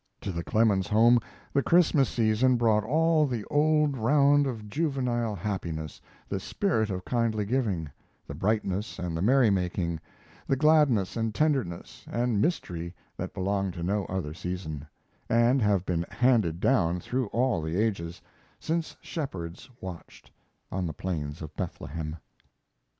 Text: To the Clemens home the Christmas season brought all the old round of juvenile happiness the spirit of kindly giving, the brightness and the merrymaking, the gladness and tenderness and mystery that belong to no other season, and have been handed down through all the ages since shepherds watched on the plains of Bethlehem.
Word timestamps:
To 0.21 0.31
the 0.31 0.43
Clemens 0.43 0.87
home 0.87 1.19
the 1.53 1.61
Christmas 1.61 2.09
season 2.09 2.55
brought 2.55 2.83
all 2.83 3.27
the 3.27 3.45
old 3.51 3.95
round 3.95 4.47
of 4.47 4.67
juvenile 4.67 5.35
happiness 5.35 6.01
the 6.27 6.39
spirit 6.39 6.89
of 6.89 7.05
kindly 7.05 7.45
giving, 7.45 7.87
the 8.25 8.33
brightness 8.33 8.97
and 8.97 9.15
the 9.15 9.21
merrymaking, 9.21 9.99
the 10.47 10.55
gladness 10.55 11.15
and 11.15 11.35
tenderness 11.35 12.07
and 12.09 12.41
mystery 12.41 12.95
that 13.15 13.35
belong 13.35 13.69
to 13.73 13.83
no 13.83 14.05
other 14.05 14.33
season, 14.33 14.87
and 15.29 15.61
have 15.61 15.85
been 15.85 16.03
handed 16.09 16.59
down 16.59 16.99
through 16.99 17.27
all 17.27 17.61
the 17.61 17.75
ages 17.79 18.23
since 18.59 18.95
shepherds 19.01 19.69
watched 19.81 20.31
on 20.71 20.87
the 20.87 20.93
plains 20.93 21.43
of 21.43 21.55
Bethlehem. 21.55 22.15